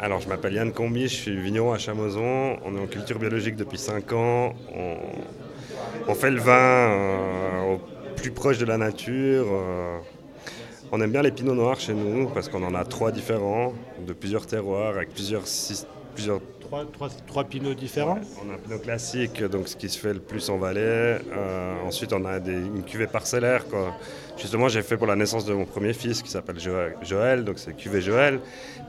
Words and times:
Alors, 0.00 0.20
je 0.20 0.28
m'appelle 0.28 0.52
Yann 0.54 0.72
Combi, 0.72 1.08
je 1.08 1.14
suis 1.16 1.36
vigneron 1.40 1.72
à 1.72 1.78
Chamozon. 1.78 2.56
On 2.64 2.76
est 2.76 2.80
en 2.80 2.86
culture 2.86 3.18
biologique 3.18 3.56
depuis 3.56 3.78
5 3.78 4.12
ans. 4.12 4.52
On, 6.06 6.14
fait 6.14 6.30
le 6.30 6.38
vin 6.40 6.52
euh, 6.54 7.74
au 7.74 7.80
plus 8.14 8.30
proche 8.30 8.58
de 8.58 8.64
la 8.64 8.76
nature. 8.78 9.46
euh. 9.50 9.98
on 10.92 11.00
aime 11.00 11.10
bien 11.10 11.22
les 11.22 11.32
pinots 11.32 11.54
noirs 11.56 11.80
chez 11.80 11.94
nous 11.94 12.28
parce 12.28 12.48
qu'on 12.48 12.62
en 12.62 12.74
a 12.76 12.84
trois 12.84 13.10
différents, 13.10 13.72
de 14.06 14.12
plusieurs 14.12 14.46
terroirs, 14.46 14.94
avec 14.94 15.12
plusieurs, 15.12 15.42
sys- 15.46 15.86
plusieurs 16.18 16.40
Trois, 16.60 16.84
trois, 16.92 17.08
trois 17.26 17.44
pinots 17.44 17.72
différents 17.72 18.18
on 18.44 18.50
a 18.50 18.54
un 18.54 18.58
pinot 18.58 18.78
classique, 18.80 19.42
donc 19.42 19.68
ce 19.68 19.76
qui 19.76 19.88
se 19.88 19.98
fait 19.98 20.12
le 20.12 20.20
plus 20.20 20.50
en 20.50 20.58
Valais. 20.58 20.80
Euh, 21.32 21.74
ensuite, 21.86 22.12
on 22.12 22.24
a 22.26 22.40
des, 22.40 22.52
une 22.52 22.82
cuvée 22.84 23.06
parcellaire. 23.06 23.66
Quoi. 23.68 23.94
Justement, 24.36 24.68
j'ai 24.68 24.82
fait 24.82 24.98
pour 24.98 25.06
la 25.06 25.16
naissance 25.16 25.46
de 25.46 25.54
mon 25.54 25.64
premier 25.64 25.94
fils 25.94 26.20
qui 26.20 26.30
s'appelle 26.30 26.60
Jo- 26.60 26.92
Joël, 27.02 27.42
donc 27.44 27.58
c'est 27.58 27.74
cuvée 27.74 28.02
Joël. 28.02 28.40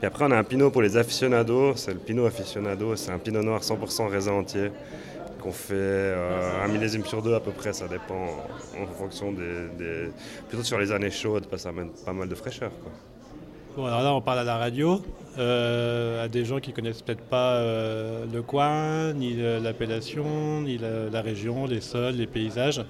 Et 0.02 0.06
après, 0.06 0.26
on 0.26 0.30
a 0.30 0.36
un 0.36 0.44
pinot 0.44 0.70
pour 0.70 0.82
les 0.82 0.98
aficionados. 0.98 1.76
C'est 1.76 1.94
le 1.94 2.00
pinot 2.00 2.26
aficionado. 2.26 2.96
C'est 2.96 3.12
un 3.12 3.18
pinot 3.18 3.42
noir 3.42 3.62
100% 3.62 4.08
raisin 4.10 4.32
entier 4.32 4.70
qu'on 5.40 5.52
fait 5.52 5.72
euh, 5.74 6.62
un 6.62 6.68
millésime 6.68 7.06
sur 7.06 7.22
deux 7.22 7.34
à 7.34 7.40
peu 7.40 7.50
près. 7.52 7.72
Ça 7.72 7.88
dépend 7.88 8.26
en, 8.78 8.82
en 8.82 8.86
fonction 8.88 9.32
des, 9.32 9.68
des- 9.78 10.10
plutôt 10.50 10.64
sur 10.64 10.78
les 10.78 10.92
années 10.92 11.10
chaudes 11.10 11.46
parce 11.46 11.62
que 11.62 11.68
ça 11.68 11.68
amène 11.70 11.88
pas 12.04 12.12
mal 12.12 12.28
de 12.28 12.34
fraîcheur. 12.34 12.72
Quoi. 12.82 12.92
Alors 13.86 14.02
là, 14.02 14.14
on 14.14 14.20
parle 14.20 14.40
à 14.40 14.44
la 14.44 14.56
radio, 14.56 15.00
euh, 15.38 16.24
à 16.24 16.28
des 16.28 16.44
gens 16.44 16.60
qui 16.60 16.72
connaissent 16.72 17.02
peut-être 17.02 17.22
pas 17.22 17.54
euh, 17.54 18.24
le 18.32 18.42
coin, 18.42 19.12
ni 19.12 19.34
l'appellation, 19.34 20.60
ni 20.62 20.78
la, 20.78 21.20
région, 21.20 21.66
les 21.66 21.80
sols, 21.80 22.14
les 22.14 22.26
paysages. 22.26 22.84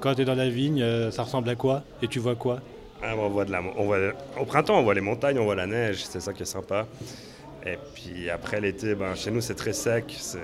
Quand 0.00 0.14
tu 0.14 0.22
es 0.22 0.24
dans 0.24 0.34
la 0.34 0.48
vigne, 0.48 0.82
euh, 0.82 1.10
ça 1.10 1.24
ressemble 1.24 1.48
à 1.48 1.54
quoi? 1.54 1.82
Et 2.02 2.08
tu 2.08 2.18
vois 2.18 2.34
quoi? 2.34 2.60
Ah, 3.02 3.14
on 3.16 3.28
voit 3.28 3.44
de 3.44 3.52
la, 3.52 3.62
on 3.62 3.88
au 4.40 4.44
printemps, 4.44 4.78
on 4.78 4.82
voit 4.82 4.94
les 4.94 5.00
montagnes, 5.00 5.38
on 5.38 5.44
voit 5.44 5.54
la 5.54 5.66
neige, 5.66 6.04
c'est 6.04 6.20
ça 6.20 6.32
qui 6.32 6.42
est 6.42 6.46
sympa. 6.46 6.86
Et 7.66 7.78
puis 7.94 8.30
après 8.30 8.60
l'été, 8.60 8.94
ben, 8.94 9.14
chez 9.14 9.30
nous 9.30 9.40
c'est 9.40 9.54
très 9.54 9.74
sec, 9.74 10.04
c'est 10.16 10.38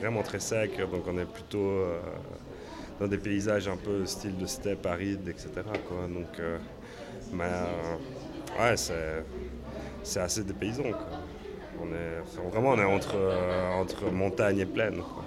vraiment 0.00 0.22
très 0.22 0.40
sec, 0.40 0.78
donc 0.78 1.02
on 1.06 1.18
est 1.18 1.30
plutôt 1.30 1.70
dans 3.00 3.06
des 3.06 3.18
paysages 3.18 3.68
un 3.68 3.76
peu 3.76 4.06
style 4.06 4.36
de 4.38 4.46
steppe 4.46 4.86
aride, 4.86 5.28
etc. 5.28 5.48
Donc, 6.08 6.38
euh, 6.38 6.58
ouais, 8.60 8.74
c'est, 10.02 10.20
assez 10.20 10.44
dépaysant. 10.44 10.82
Quoi. 10.82 11.08
On 11.82 11.86
est, 11.86 12.50
vraiment 12.50 12.70
on 12.70 12.78
est 12.78 12.84
entre, 12.84 13.16
euh, 13.16 13.72
entre 13.72 14.10
montagne 14.10 14.58
et 14.60 14.66
plaine. 14.66 14.96
quoi. 14.96 15.24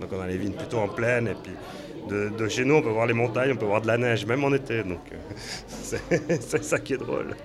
Donc 0.00 0.10
on 0.12 0.20
a 0.20 0.26
les 0.26 0.38
vignes 0.38 0.52
plutôt 0.52 0.78
en 0.78 0.88
plaine 0.88 1.28
et 1.28 1.34
puis 1.34 1.52
de, 2.08 2.30
de 2.30 2.48
chez 2.48 2.64
nous 2.64 2.76
on 2.76 2.82
peut 2.82 2.88
voir 2.88 3.06
les 3.06 3.12
montagnes, 3.12 3.52
on 3.52 3.56
peut 3.56 3.66
voir 3.66 3.82
de 3.82 3.86
la 3.86 3.98
neige, 3.98 4.24
même 4.26 4.42
en 4.44 4.52
été. 4.52 4.82
Donc 4.82 5.00
euh, 5.12 5.16
c'est, 6.40 6.64
ça 6.64 6.78
qui 6.78 6.94
est 6.94 6.98
drôle. 6.98 7.36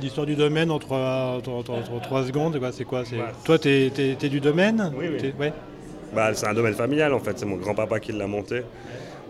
L'histoire 0.00 0.26
du 0.26 0.34
domaine 0.36 0.70
en 0.70 0.78
trois, 0.78 1.40
secondes, 1.42 2.60
c'est 2.72 2.84
quoi. 2.84 3.00
Ouais. 3.00 3.18
Toi, 3.44 3.58
tu 3.58 3.68
es, 3.68 4.16
du 4.16 4.40
domaine? 4.40 4.92
Oui, 4.96 5.06
oui. 5.10 5.34
Ouais. 5.38 5.52
Bah, 6.14 6.34
c'est 6.34 6.46
un 6.46 6.54
domaine 6.54 6.74
familial 6.74 7.14
en 7.14 7.20
fait, 7.20 7.38
c'est 7.38 7.46
mon 7.46 7.56
grand-papa 7.56 8.00
qui 8.00 8.12
l'a 8.12 8.26
monté. 8.26 8.62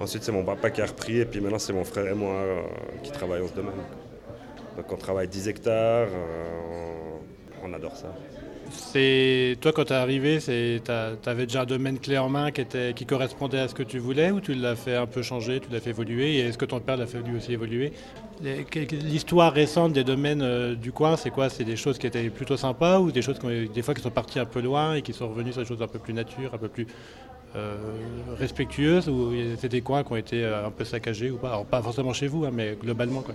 Ensuite 0.00 0.22
c'est 0.22 0.33
mon 0.33 0.44
papa 0.44 0.70
qui 0.70 0.80
a 0.80 0.86
repris 0.86 1.18
et 1.18 1.27
puis 1.27 1.41
maintenant 1.41 1.58
c'est 1.58 1.74
mon 1.74 1.84
frère 1.84 2.06
et 2.06 2.14
moi 2.14 2.33
euh, 2.33 2.62
qui 3.02 3.12
travaillons 3.12 3.48
ce 3.48 3.55
domaine. 3.55 3.74
Donc 4.76 4.92
on 4.92 4.96
travaille 4.96 5.28
10 5.28 5.48
hectares, 5.48 6.08
euh, 6.08 7.16
on, 7.64 7.72
adore 7.72 7.96
ça. 7.96 8.14
C'est 8.70 9.56
toi 9.60 9.72
quand 9.72 9.84
tu 9.84 9.92
es 9.92 9.96
arrivé, 9.96 10.38
tu 10.38 11.28
avais 11.28 11.46
déjà 11.46 11.62
un 11.62 11.66
domaine 11.66 11.98
clé 11.98 12.18
en 12.18 12.28
main 12.28 12.50
qui, 12.52 13.04
correspondait 13.04 13.58
à 13.58 13.68
ce 13.68 13.74
que 13.74 13.82
tu 13.82 13.98
voulais 13.98 14.30
ou 14.30 14.40
tu 14.40 14.54
l'as 14.54 14.77
fait 14.77 14.94
un 14.94 15.06
peu 15.06 15.22
changer, 15.22 15.60
tu 15.60 15.70
l'as 15.72 15.80
fait 15.80 15.90
évoluer 15.90 16.36
et 16.36 16.40
est-ce 16.40 16.58
que 16.58 16.64
ton 16.64 16.78
père 16.78 16.96
l'a 16.96 17.06
fait 17.06 17.18
lui 17.18 17.36
aussi 17.36 17.52
évoluer? 17.52 17.92
L'histoire 18.42 19.52
récente 19.52 19.92
des 19.92 20.04
domaines 20.04 20.40
euh, 20.42 20.74
du 20.74 20.92
coin, 20.92 21.16
c'est 21.16 21.30
quoi? 21.30 21.50
C'est 21.50 21.64
des 21.64 21.77
choses 21.77 21.98
qui 21.98 22.06
étaient 22.06 22.30
plutôt 22.30 22.56
sympas 22.56 23.00
ou 23.00 23.10
des 23.10 23.22
choses 23.22 23.38
qui 23.38 23.68
des 23.68 23.82
fois 23.82 23.92
qui 23.92 24.00
sont 24.00 24.10
parties 24.10 24.38
un 24.38 24.46
peu 24.46 24.60
loin 24.60 24.94
et 24.94 25.02
qui 25.02 25.12
sont 25.12 25.28
revenues 25.28 25.52
sur 25.52 25.62
des 25.62 25.68
choses 25.68 25.82
un 25.82 25.88
peu 25.88 25.98
plus 25.98 26.14
nature, 26.14 26.55
un 26.55 26.58
peu 26.58 26.68
plus 26.68 26.86
euh, 27.56 27.77
respectueuses 28.38 29.08
ou 29.08 29.32
c'est 29.58 29.68
des 29.68 29.82
coins 29.82 30.05
qui 30.05 30.12
ont 30.12 30.16
été 30.16 30.45
un 30.45 30.70
peu 30.70 30.84
saccagés 30.84 31.30
ou 31.30 31.36
pas? 31.36 31.48
Alors 31.48 31.66
pas 31.66 31.83
forcément 31.83 32.12
chez 32.12 32.28
vous, 32.28 32.45
hein, 32.45 32.50
mais 32.52 32.78
globalement 32.80 33.20
quoi. 33.20 33.34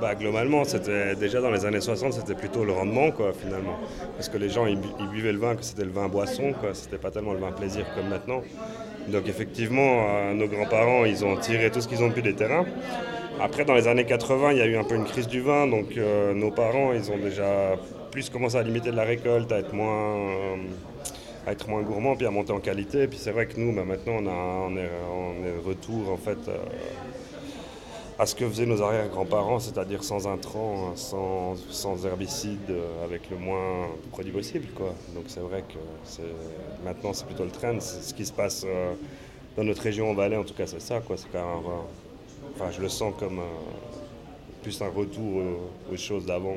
Bah, 0.00 0.14
globalement, 0.14 0.64
c'était 0.64 1.16
déjà 1.16 1.40
dans 1.40 1.50
les 1.50 1.64
années 1.64 1.80
60, 1.80 2.12
c'était 2.12 2.36
plutôt 2.36 2.64
le 2.64 2.72
rendement 2.72 3.10
quoi, 3.10 3.32
finalement. 3.32 3.80
Parce 4.16 4.28
que 4.28 4.36
les 4.38 4.48
gens 4.48 4.66
ils, 4.66 4.76
bu- 4.80 4.94
ils 5.00 5.08
buvaient 5.08 5.32
le 5.32 5.38
vin, 5.38 5.56
que 5.56 5.64
c'était 5.64 5.84
le 5.84 5.90
vin 5.90 6.08
boisson, 6.08 6.54
quoi. 6.54 6.72
C'était 6.74 6.98
pas 6.98 7.10
tellement 7.10 7.32
le 7.32 7.40
vin 7.40 7.50
plaisir 7.52 7.92
comme 7.94 8.06
maintenant. 8.08 8.44
Donc 9.08 9.28
effectivement, 9.28 10.06
euh, 10.08 10.34
nos 10.34 10.46
grands-parents, 10.48 11.04
ils 11.04 11.24
ont 11.24 11.36
tiré 11.36 11.70
tout 11.72 11.80
ce 11.80 11.88
qu'ils 11.88 12.02
ont 12.04 12.12
pu 12.12 12.22
des 12.22 12.34
terrains. 12.36 12.66
Après, 13.38 13.64
dans 13.64 13.74
les 13.74 13.88
années 13.88 14.04
80, 14.06 14.52
il 14.52 14.58
y 14.58 14.62
a 14.62 14.66
eu 14.66 14.76
un 14.76 14.84
peu 14.84 14.94
une 14.96 15.04
crise 15.06 15.28
du 15.28 15.40
vin, 15.40 15.66
donc 15.66 15.96
euh, 15.96 16.34
nos 16.34 16.50
parents, 16.52 16.92
ils 16.92 17.10
ont 17.12 17.18
déjà 17.18 17.76
plus 18.10 18.30
commencé 18.30 18.56
à 18.56 18.62
limiter 18.62 18.90
de 18.90 18.96
la 18.96 19.04
récolte, 19.04 19.50
à 19.52 19.58
être 19.58 19.72
moins, 19.74 20.16
euh, 20.16 20.56
à 21.46 21.52
être 21.52 21.68
moins 21.68 21.82
gourmands, 21.82 22.16
puis 22.16 22.26
à 22.26 22.30
monter 22.30 22.52
en 22.52 22.60
qualité. 22.60 23.06
Puis 23.08 23.18
c'est 23.18 23.32
vrai 23.32 23.46
que 23.46 23.58
nous, 23.60 23.74
bah, 23.74 23.84
maintenant, 23.84 24.14
on, 24.20 24.26
a, 24.26 24.30
on, 24.70 24.76
est, 24.76 25.58
retour 25.66 26.10
en 26.12 26.18
fait. 26.18 26.48
euh, 26.48 26.56
à 28.18 28.26
ce 28.26 28.34
que 28.34 28.48
faisaient 28.48 28.66
nos 28.66 28.82
arrière-grands-parents, 28.82 29.60
c'est-à-dire 29.60 30.02
sans 30.02 30.26
intrants, 30.26 30.96
sans, 30.96 31.54
sans 31.70 32.04
herbicides, 32.04 32.70
euh, 32.70 33.04
avec 33.04 33.30
le 33.30 33.36
moins 33.36 33.86
de 34.04 34.10
produits 34.10 34.32
possible. 34.32 34.66
Quoi. 34.74 34.92
Donc 35.14 35.24
c'est 35.28 35.40
vrai 35.40 35.62
que 35.62 35.78
maintenant 36.84 37.12
c'est 37.12 37.26
plutôt 37.26 37.44
le 37.44 37.50
trend. 37.50 37.78
Ce 37.80 38.12
qui 38.12 38.26
se 38.26 38.32
passe 38.32 38.64
euh, 38.66 38.94
dans 39.56 39.62
notre 39.62 39.82
région 39.82 40.10
en 40.10 40.14
Valais, 40.14 40.36
en 40.36 40.42
tout 40.42 40.54
cas 40.54 40.66
c'est 40.66 40.80
ça. 40.80 40.98
Quoi. 41.00 41.14
Quand 41.32 41.38
même 41.38 41.72
enfin, 42.56 42.72
je 42.72 42.82
le 42.82 42.88
sens 42.88 43.14
comme 43.20 43.38
euh, 43.38 43.42
plus 44.62 44.82
un 44.82 44.88
retour 44.88 45.42
aux, 45.92 45.96
choses 45.96 46.26
d'avant 46.26 46.56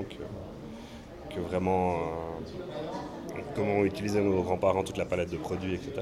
que, 1.29 1.39
vraiment 1.41 1.97
comment 3.55 3.83
utilisaient 3.85 4.21
nos 4.21 4.41
grands-parents 4.41 4.83
toute 4.83 4.97
la 4.97 5.05
palette 5.05 5.29
de 5.29 5.37
produits, 5.37 5.75
etc. 5.75 6.01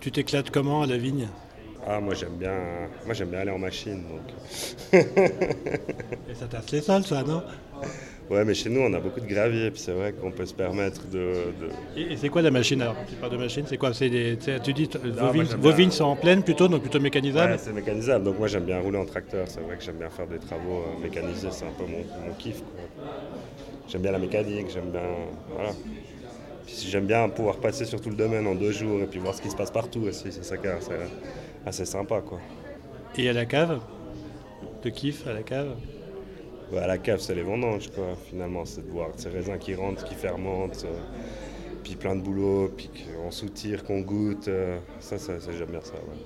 Tu 0.00 0.10
t'éclates 0.10 0.50
comment 0.50 0.82
à 0.82 0.86
la 0.86 0.98
vigne? 0.98 1.28
Ah, 1.88 2.00
moi 2.00 2.14
j'aime 2.14 2.36
bien, 2.36 2.88
moi 3.04 3.14
j'aime 3.14 3.30
bien 3.30 3.40
aller 3.40 3.50
en 3.50 3.58
machine. 3.58 4.06
Donc. 4.08 4.34
Et 6.28 6.34
ça 6.34 6.46
tasse 6.48 6.70
les 6.70 6.82
sols 6.82 7.04
ça, 7.04 7.22
non? 7.24 7.42
Ouais, 8.30 8.44
mais 8.44 8.54
chez 8.54 8.68
nous, 8.68 8.80
on 8.80 8.92
a 8.92 9.00
beaucoup 9.00 9.20
de 9.20 9.26
gravier, 9.26 9.70
puis 9.70 9.80
c'est 9.80 9.92
vrai 9.92 10.12
qu'on 10.12 10.32
peut 10.32 10.44
se 10.46 10.54
permettre 10.54 11.06
de. 11.08 11.52
de- 11.60 11.72
Et, 11.96 12.12
et 12.12 12.16
c'est 12.16 12.28
quoi 12.28 12.42
la 12.42 12.50
machine 12.50 12.80
alors? 12.82 12.96
Tu 13.08 13.16
parles 13.16 13.32
de 13.32 13.36
machine, 13.38 13.64
c'est 13.66 13.78
quoi? 13.78 13.94
C'est 13.94 14.10
des, 14.10 14.36
Tu 14.62 14.72
dis 14.74 14.88
t- 14.88 14.98
vos, 14.98 15.30
vignes, 15.30 15.46
vos 15.46 15.90
sont 15.90 16.04
en 16.04 16.16
pleine 16.16 16.42
plutôt, 16.42 16.68
donc 16.68 16.82
plutôt 16.82 17.00
mécanisables? 17.00 17.52
Ouais, 17.52 17.58
c'est 17.58 17.72
mécanisable, 17.72 18.24
donc 18.24 18.38
moi 18.38 18.48
j'aime 18.48 18.64
bien 18.64 18.80
rouler 18.80 18.98
en 18.98 19.06
tracteur. 19.06 19.48
C'est 19.48 19.60
vrai 19.62 19.76
que 19.78 19.82
j'aime 19.84 19.98
bien 19.98 20.10
faire 20.10 20.26
des 20.26 20.38
travaux 20.38 20.82
euh, 20.82 20.96
mécanisés, 20.96 21.50
c'est 21.52 21.66
un 21.66 21.72
peu 21.72 21.86
mon, 21.86 22.04
mon 22.16 22.34
kiff. 22.34 22.62
J'aime 23.86 24.02
bien 24.02 24.12
la 24.12 24.18
mécanique, 24.18 24.68
j'aime 24.70 24.90
bien. 24.90 25.26
Voilà. 25.48 25.76
Puis 26.66 26.88
j'aime 26.88 27.06
bien 27.06 27.28
pouvoir 27.30 27.60
passer 27.60 27.84
sur 27.86 28.00
tout 28.00 28.10
le 28.10 28.16
domaine 28.16 28.46
en 28.46 28.54
deux 28.54 28.72
jours 28.72 29.00
et 29.02 29.06
puis 29.06 29.18
voir 29.20 29.34
ce 29.34 29.42
qui 29.42 29.50
se 29.50 29.56
passe 29.56 29.70
partout 29.70 30.02
aussi, 30.02 30.32
c'est 30.32 30.44
ça 30.44 30.58
qui 30.58 30.66
est 30.66 30.70
assez, 31.66 31.84
sympa, 31.84 32.20
quoi. 32.20 32.40
Et 33.16 33.28
à 33.28 33.32
la 33.32 33.46
cave 33.46 33.80
De 34.82 34.90
kiff 34.90 35.26
à 35.26 35.32
la 35.32 35.42
cave 35.42 35.76
Ouais, 36.72 36.78
à 36.80 36.86
la 36.86 36.98
cave, 36.98 37.20
c'est 37.20 37.34
les 37.34 37.42
vendanges, 37.42 37.90
quoi, 37.90 38.14
finalement. 38.28 38.64
C'est 38.64 38.86
de 38.86 38.90
voir 38.90 39.08
ces 39.16 39.30
raisins 39.30 39.58
qui 39.58 39.74
rentrent, 39.74 40.04
qui 40.04 40.14
fermentent, 40.14 40.84
euh, 40.84 40.98
puis 41.82 41.96
plein 41.96 42.14
de 42.16 42.20
boulot, 42.22 42.70
puis 42.76 42.90
qu'on 42.90 43.30
soutire, 43.30 43.84
qu'on 43.84 44.00
goûte. 44.02 44.48
euh, 44.48 44.78
ça, 45.00 45.18
ça, 45.18 45.40
ça, 45.40 45.52
j'aime 45.52 45.70
bien 45.70 45.80
ça, 45.82 45.94
ouais. 45.94 46.18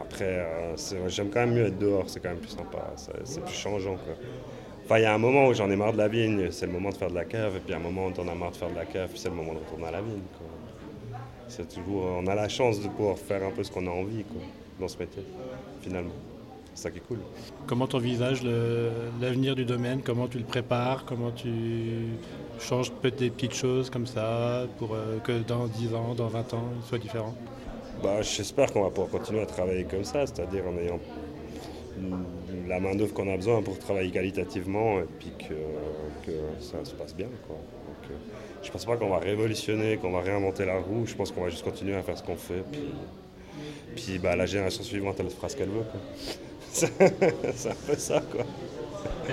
Après, 0.00 0.24
euh, 0.40 0.76
j'aime 1.08 1.30
quand 1.30 1.40
même 1.40 1.54
mieux 1.54 1.66
être 1.66 1.78
dehors, 1.78 2.08
c'est 2.08 2.20
quand 2.20 2.30
même 2.30 2.38
plus 2.40 2.50
sympa, 2.50 2.92
c'est, 2.96 3.26
c'est 3.26 3.44
plus 3.44 3.54
changeant, 3.54 3.96
quoi. 3.96 4.14
Enfin, 4.84 4.98
il 4.98 5.02
y 5.02 5.06
a 5.06 5.14
un 5.14 5.18
moment 5.18 5.46
où 5.46 5.54
j'en 5.54 5.70
ai 5.70 5.76
marre 5.76 5.92
de 5.92 5.98
la 5.98 6.08
vigne, 6.08 6.50
c'est 6.50 6.66
le 6.66 6.72
moment 6.72 6.90
de 6.90 6.96
faire 6.96 7.10
de 7.10 7.14
la 7.14 7.24
cave, 7.24 7.56
et 7.56 7.60
puis 7.60 7.74
un 7.74 7.78
moment 7.78 8.06
où 8.06 8.12
t'en 8.12 8.26
as 8.28 8.34
marre 8.34 8.50
de 8.52 8.56
faire 8.56 8.70
de 8.70 8.76
la 8.76 8.86
cave, 8.86 9.10
puis 9.10 9.18
c'est 9.20 9.28
le 9.28 9.36
moment 9.36 9.54
de 9.54 9.58
retourner 9.60 9.86
à 9.86 9.92
la 9.92 10.02
vigne, 10.02 10.26
quoi. 10.38 10.59
C'est 11.50 11.68
toujours, 11.68 12.04
on 12.04 12.26
a 12.28 12.34
la 12.36 12.48
chance 12.48 12.80
de 12.80 12.86
pouvoir 12.86 13.18
faire 13.18 13.42
un 13.42 13.50
peu 13.50 13.64
ce 13.64 13.72
qu'on 13.72 13.84
a 13.88 13.90
envie, 13.90 14.22
quoi, 14.22 14.40
dans 14.78 14.86
ce 14.86 14.96
métier, 14.96 15.24
finalement. 15.82 16.12
C'est 16.74 16.84
ça 16.84 16.90
qui 16.92 16.98
est 16.98 17.06
cool. 17.08 17.18
Comment 17.66 17.88
tu 17.88 17.96
envisages 17.96 18.42
l'avenir 19.20 19.56
du 19.56 19.64
domaine? 19.64 20.00
Comment 20.00 20.28
tu 20.28 20.38
le 20.38 20.44
prépares? 20.44 21.04
Comment 21.04 21.32
tu 21.32 21.50
changes 22.60 22.92
peut-être 22.92 23.18
des 23.18 23.30
petites 23.30 23.54
choses 23.54 23.90
comme 23.90 24.06
ça 24.06 24.66
pour 24.78 24.94
euh, 24.94 25.18
que 25.18 25.40
dans 25.42 25.66
10 25.66 25.94
ans, 25.94 26.14
dans 26.14 26.28
20 26.28 26.54
ans, 26.54 26.68
il 26.76 26.88
soit 26.88 26.98
différent? 26.98 27.34
Bah, 28.00 28.22
J'espère 28.22 28.72
qu'on 28.72 28.82
va 28.82 28.90
pouvoir 28.90 29.08
continuer 29.08 29.42
à 29.42 29.46
travailler 29.46 29.84
comme 29.84 30.04
ça, 30.04 30.26
c'est-à-dire 30.26 30.62
en 30.68 30.78
ayant 30.78 31.00
la 32.68 32.78
main-d'œuvre 32.78 33.12
qu'on 33.12 33.30
a 33.30 33.36
besoin 33.36 33.60
pour 33.60 33.76
travailler 33.78 34.12
qualitativement 34.12 35.00
et 35.00 35.06
puis 35.18 35.32
que, 35.36 35.54
que 36.24 36.32
ça 36.60 36.84
se 36.84 36.94
passe 36.94 37.14
bien. 37.14 37.28
Quoi. 37.48 37.56
Je 38.62 38.70
pense 38.70 38.84
pas 38.84 38.96
qu'on 38.96 39.08
va 39.08 39.18
révolutionner, 39.18 39.96
qu'on 39.96 40.12
va 40.12 40.20
réinventer 40.20 40.66
la 40.66 40.78
roue, 40.78 41.06
je 41.06 41.14
pense 41.14 41.30
qu'on 41.32 41.42
va 41.42 41.48
juste 41.48 41.64
continuer 41.64 41.94
à 41.94 42.02
faire 42.02 42.18
ce 42.18 42.22
qu'on 42.22 42.36
fait. 42.36 42.62
Puis, 42.70 42.90
puis 43.96 44.18
bah, 44.18 44.36
la 44.36 44.46
génération 44.46 44.82
suivante, 44.82 45.16
elle 45.18 45.30
fera 45.30 45.48
ce 45.48 45.56
qu'elle 45.56 45.70
veut. 45.70 45.84
C'est 46.72 47.70
un 47.70 47.74
peu 47.86 47.96
ça. 47.96 48.22
Quoi. 48.30 48.44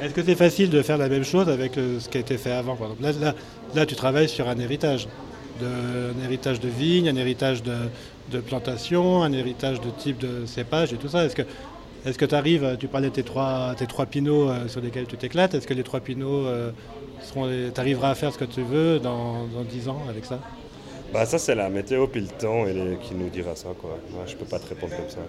Est-ce 0.01 0.13
que 0.13 0.23
c'est 0.23 0.35
facile 0.35 0.69
de 0.69 0.81
faire 0.81 0.97
la 0.97 1.09
même 1.09 1.23
chose 1.23 1.49
avec 1.49 1.77
euh, 1.77 1.99
ce 1.99 2.09
qui 2.09 2.17
a 2.17 2.21
été 2.21 2.37
fait 2.37 2.51
avant 2.51 2.77
là, 2.99 3.11
là, 3.11 3.35
là, 3.75 3.85
tu 3.85 3.95
travailles 3.95 4.29
sur 4.29 4.47
un 4.47 4.57
héritage. 4.57 5.07
Un 5.61 6.23
héritage 6.23 6.59
de 6.59 6.67
vigne, 6.67 7.09
un 7.09 7.15
héritage 7.15 7.63
de, 7.63 7.75
de 8.31 8.39
plantation, 8.39 9.23
un 9.23 9.33
héritage 9.33 9.81
de 9.81 9.89
type 9.89 10.19
de 10.19 10.45
cépage 10.45 10.93
et 10.93 10.97
tout 10.97 11.07
ça. 11.07 11.25
Est-ce 11.25 11.35
que 11.35 11.43
Est-ce 12.07 12.17
que 12.17 12.25
tu 12.25 12.35
arrives, 12.35 12.77
tu 12.79 12.87
parlais 12.87 13.09
de 13.09 13.13
tes 13.13 13.23
trois, 13.23 13.75
tes 13.77 13.85
trois 13.85 14.05
pinots 14.05 14.49
euh, 14.49 14.67
sur 14.69 14.79
lesquels 14.79 15.07
tu 15.07 15.17
t'éclates, 15.17 15.53
est-ce 15.55 15.67
que 15.67 15.73
les 15.73 15.83
trois 15.83 15.99
pinots, 15.99 16.45
tu 17.33 17.79
arriveras 17.79 18.11
à 18.11 18.15
faire 18.15 18.31
ce 18.31 18.37
que 18.37 18.45
tu 18.45 18.61
veux 18.61 18.99
dans, 18.99 19.45
dans 19.47 19.63
10 19.63 19.89
ans 19.89 20.01
avec 20.09 20.23
ça? 20.23 20.39
Bah 21.13 21.25
ça 21.25 21.37
c'est 21.37 21.55
la 21.55 21.69
météo 21.69 22.05
puis 22.07 22.19
le 22.19 22.27
temps 22.27 22.65
qui 23.01 23.15
nous 23.15 23.29
dira 23.29 23.55
ça 23.55 23.69
quoi. 23.79 23.97
Moi 24.11 24.23
je 24.25 24.35
peux 24.35 24.45
pas 24.45 24.59
te 24.59 24.67
répondre 24.67 24.93
comme 24.93 25.09
ça 25.09 25.21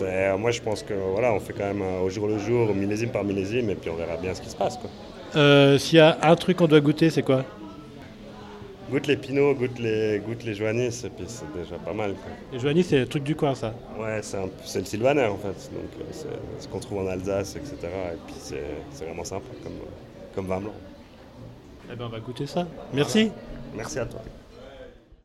quoi. 0.00 0.38
moi 0.38 0.50
je 0.50 0.60
pense 0.62 0.82
que 0.82 0.94
voilà 0.94 1.34
on 1.34 1.40
fait 1.40 1.52
quand 1.52 1.66
même 1.66 1.82
au 2.02 2.08
jour 2.08 2.26
le 2.26 2.38
jour, 2.38 2.74
millésime 2.74 3.10
par 3.10 3.22
millésime 3.22 3.68
et 3.70 3.74
puis 3.74 3.90
on 3.90 3.96
verra 3.96 4.16
bien 4.16 4.34
ce 4.34 4.40
qui 4.40 4.48
se 4.50 4.56
passe 4.56 4.78
quoi. 4.78 4.90
S'il 5.78 5.98
y 5.98 6.00
a 6.00 6.18
un 6.22 6.36
truc 6.36 6.56
qu'on 6.56 6.68
doit 6.68 6.80
goûter 6.80 7.10
c'est 7.10 7.22
quoi? 7.22 7.44
Goûte 8.90 9.06
les 9.06 9.16
pinots, 9.16 9.54
goûte 9.54 9.78
les, 9.78 10.18
goûte 10.18 10.42
les 10.42 10.54
joannis, 10.54 11.04
et 11.04 11.10
puis 11.10 11.24
c'est 11.28 11.50
déjà 11.52 11.76
pas 11.76 11.92
mal. 11.92 12.14
Quoi. 12.14 12.32
Les 12.52 12.58
joannis, 12.58 12.82
c'est 12.82 12.98
le 12.98 13.06
truc 13.06 13.22
du 13.22 13.36
coin, 13.36 13.54
ça 13.54 13.72
Ouais, 13.98 14.20
c'est 14.22 14.78
le 14.80 14.84
sylvaner 14.84 15.26
en 15.26 15.36
fait. 15.36 15.70
Donc 15.72 15.90
euh, 16.00 16.04
c'est 16.10 16.62
ce 16.62 16.68
qu'on 16.68 16.80
trouve 16.80 16.98
en 16.98 17.06
Alsace, 17.06 17.56
etc. 17.56 17.76
Et 17.84 18.16
puis 18.26 18.34
c'est 18.40 19.04
vraiment 19.04 19.24
sympa 19.24 19.46
comme, 19.62 19.74
comme 20.34 20.46
vin 20.46 20.60
blanc. 20.60 20.72
Eh 21.92 21.96
ben, 21.96 22.06
on 22.06 22.08
va 22.08 22.20
goûter 22.20 22.46
ça. 22.46 22.66
Merci. 22.92 23.30
Merci 23.74 23.98
à 24.00 24.06
toi. 24.06 24.20